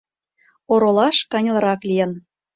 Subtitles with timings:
[0.73, 2.11] Оролаш каньылырак лийын.